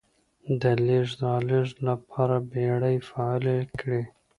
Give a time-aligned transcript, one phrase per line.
[0.61, 4.01] د لېږد رالېږد لپاره بېړۍ فعالې کړې.